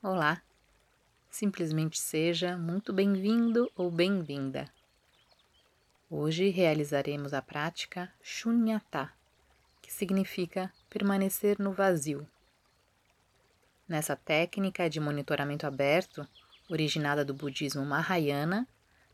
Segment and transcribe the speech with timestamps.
[0.00, 0.40] Olá!
[1.28, 4.72] Simplesmente seja muito bem-vindo ou bem-vinda.
[6.08, 9.12] Hoje realizaremos a prática Shunyata,
[9.82, 12.24] que significa permanecer no vazio.
[13.88, 16.24] Nessa técnica de monitoramento aberto,
[16.68, 18.68] originada do budismo Mahayana,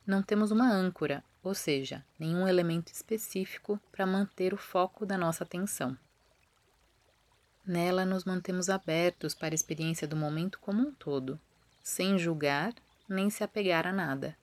[0.06, 5.44] não temos uma âncora, ou seja, nenhum elemento específico para manter o foco da nossa
[5.44, 5.96] atenção.
[7.66, 11.40] Nela nos mantemos abertos para a experiência do momento como um todo,
[11.82, 12.74] sem julgar
[13.08, 14.36] nem se apegar a nada,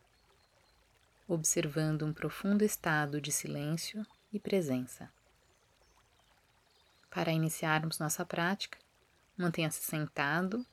[1.27, 5.11] observando um profundo estado de silêncio e presença.
[7.09, 8.79] Para iniciarmos nossa prática,
[9.37, 10.65] mantenha-se sentado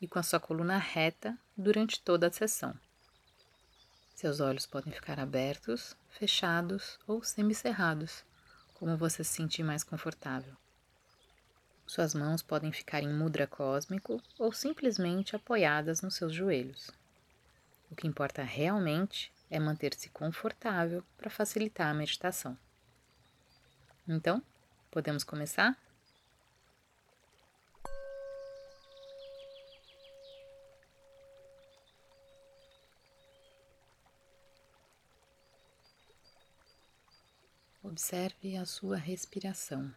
[0.00, 2.78] e com a sua coluna reta durante toda a sessão.
[4.14, 8.24] Seus olhos podem ficar abertos, fechados ou semicerrados,
[8.74, 10.56] como você se sentir mais confortável.
[11.86, 16.90] Suas mãos podem ficar em mudra cósmico ou simplesmente apoiadas nos seus joelhos.
[17.90, 22.58] O que importa realmente é manter-se confortável para facilitar a meditação.
[24.08, 24.42] Então,
[24.90, 25.78] podemos começar?
[37.82, 39.94] Observe a sua respiração.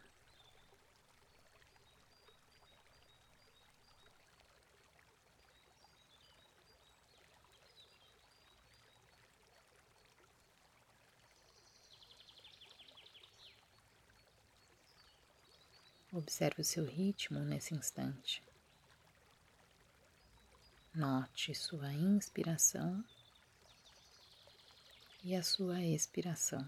[16.30, 18.44] Observe o seu ritmo nesse instante.
[20.94, 23.04] Note sua inspiração
[25.24, 26.64] e a sua expiração.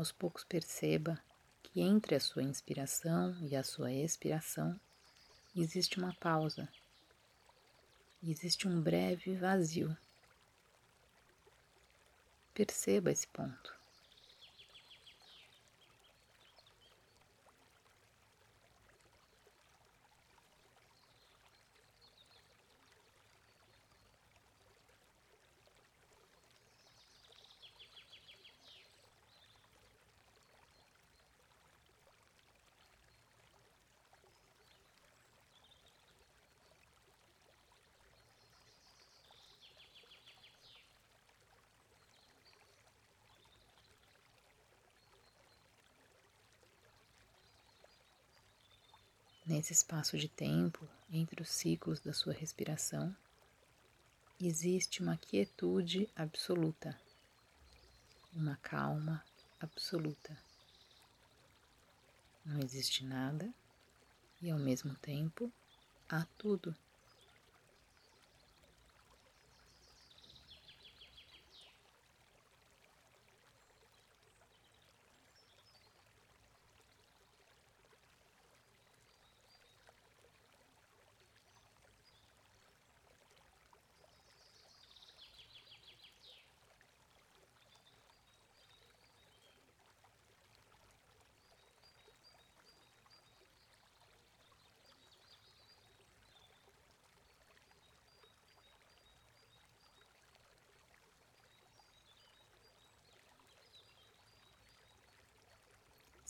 [0.00, 1.22] Aos poucos perceba
[1.62, 4.80] que entre a sua inspiração e a sua expiração
[5.54, 6.66] existe uma pausa,
[8.22, 9.94] existe um breve vazio.
[12.54, 13.78] Perceba esse ponto.
[49.46, 53.14] Nesse espaço de tempo, entre os ciclos da sua respiração,
[54.38, 56.98] existe uma quietude absoluta,
[58.32, 59.24] uma calma
[59.58, 60.36] absoluta.
[62.44, 63.52] Não existe nada
[64.42, 65.50] e, ao mesmo tempo,
[66.08, 66.74] há tudo.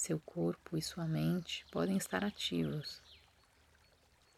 [0.02, 3.02] Seu corpo e sua mente podem estar ativos,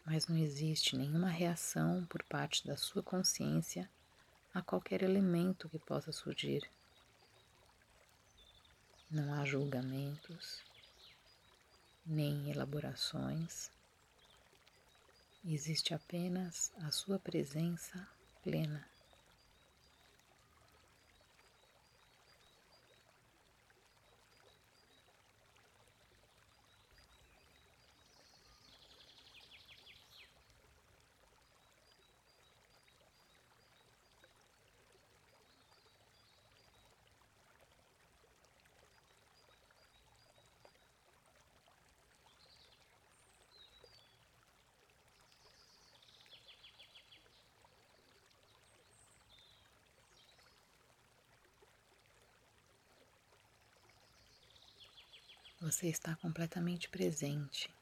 [0.05, 3.89] mas não existe nenhuma reação por parte da sua consciência
[4.53, 6.69] a qualquer elemento que possa surgir.
[9.09, 10.61] Não há julgamentos,
[12.05, 13.71] nem elaborações.
[15.45, 18.05] Existe apenas a sua presença
[18.43, 18.85] plena.
[55.63, 57.73] Você está completamente presente.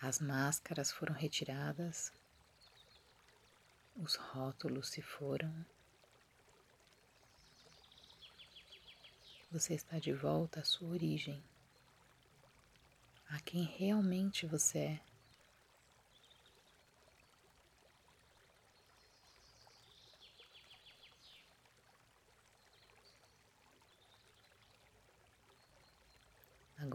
[0.00, 2.10] As máscaras foram retiradas,
[3.94, 5.54] os rótulos se foram.
[9.52, 11.44] Você está de volta à sua origem,
[13.28, 15.00] a quem realmente você é.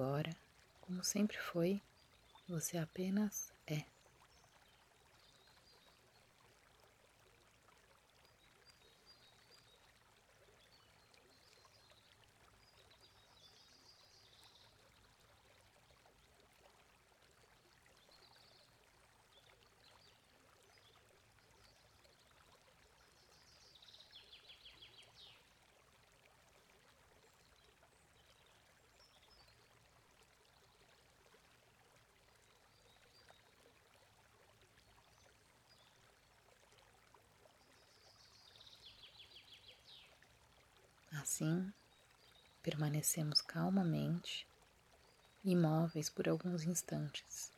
[0.01, 0.33] Agora,
[0.79, 1.81] como sempre foi,
[2.47, 3.83] você apenas é.
[41.31, 41.71] Assim,
[42.63, 44.47] permanecemos calmamente,
[45.45, 47.51] imóveis por alguns instantes.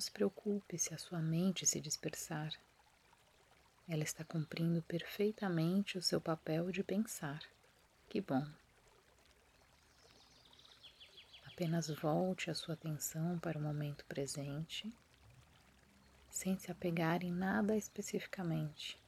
[0.00, 2.54] Não se preocupe se a sua mente se dispersar.
[3.86, 7.42] Ela está cumprindo perfeitamente o seu papel de pensar.
[8.08, 8.48] Que bom.
[11.44, 14.90] Apenas volte a sua atenção para o momento presente,
[16.30, 18.98] sem se apegar em nada especificamente.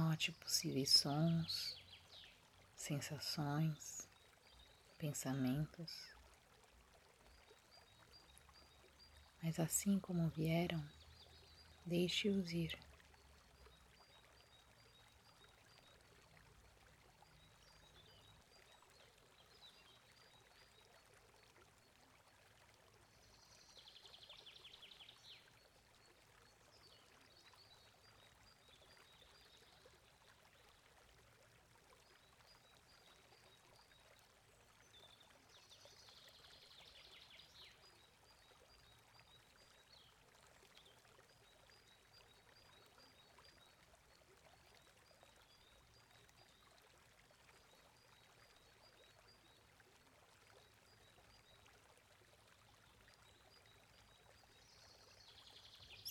[0.00, 1.76] Note possíveis sons,
[2.76, 4.08] sensações,
[4.96, 5.92] pensamentos.
[9.42, 10.80] Mas assim como vieram,
[11.84, 12.78] deixe-os ir.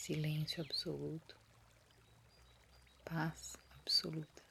[0.08, 1.36] Silêncio absoluto,
[3.04, 4.47] paz absoluta.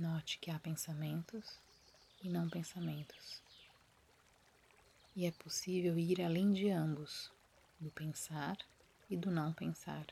[0.00, 1.58] Note que há pensamentos
[2.24, 3.42] e não pensamentos.
[5.14, 7.30] E é possível ir além de ambos,
[7.78, 8.56] do pensar
[9.10, 10.06] e do não pensar.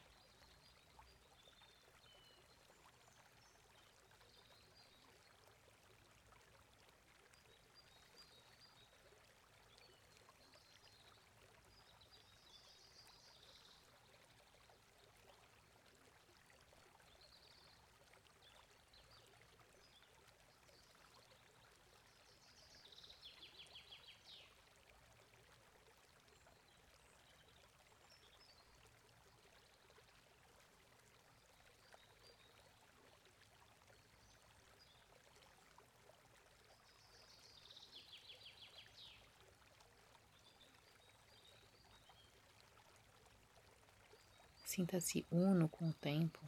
[44.79, 46.39] Sinta-se uno com o tempo.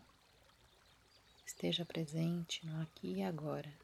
[1.44, 3.76] Esteja presente no aqui e agora.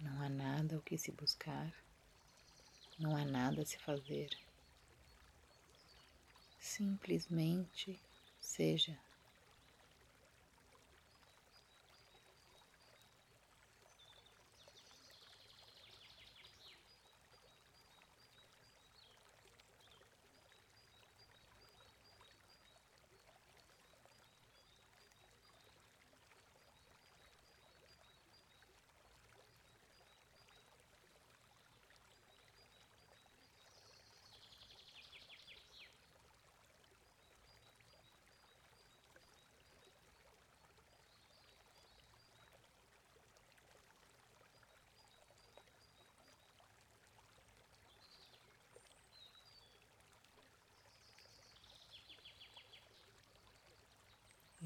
[0.00, 1.72] Não há nada o que se buscar,
[2.98, 4.36] não há nada a se fazer.
[6.58, 7.96] Simplesmente
[8.40, 8.98] seja.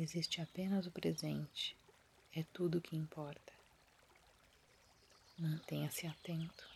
[0.02, 1.76] Existe apenas o presente,
[2.34, 3.52] é tudo o que importa.
[5.38, 6.68] Mantenha-se atento.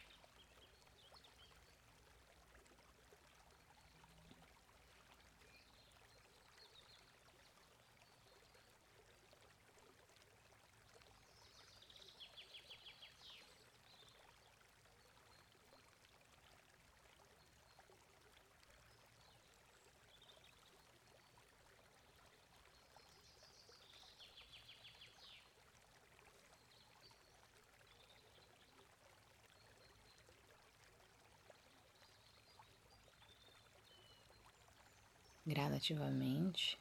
[35.47, 36.77] Gradativamente,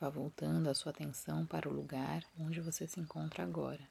[0.00, 3.86] vá voltando a sua atenção para o lugar onde você se encontra agora.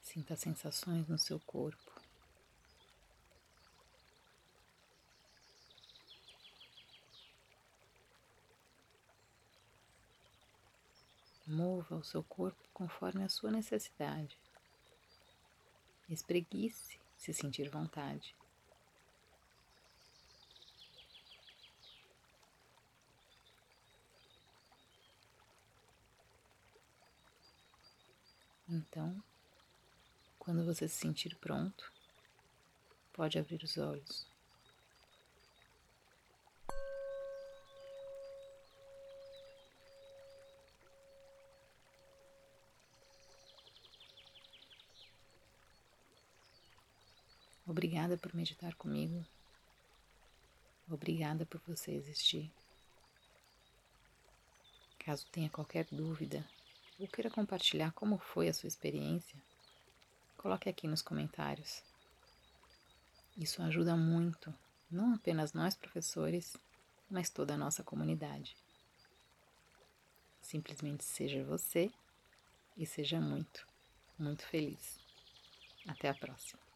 [0.00, 1.92] Sinta sensações no seu corpo.
[11.46, 14.38] Mova o seu corpo conforme a sua necessidade.
[16.08, 18.34] Espreguice se sentir vontade.
[28.68, 29.22] Então,
[30.38, 31.92] quando você se sentir pronto,
[33.12, 34.37] pode abrir os olhos.
[47.98, 49.26] Obrigada por meditar comigo.
[50.88, 52.48] Obrigada por você existir.
[55.00, 56.48] Caso tenha qualquer dúvida
[57.00, 59.36] ou queira compartilhar como foi a sua experiência,
[60.36, 61.82] coloque aqui nos comentários.
[63.36, 64.54] Isso ajuda muito,
[64.88, 66.56] não apenas nós professores,
[67.10, 68.56] mas toda a nossa comunidade.
[70.40, 71.90] Simplesmente seja você
[72.76, 73.66] e seja muito,
[74.16, 75.00] muito feliz.
[75.88, 76.67] Até a próxima.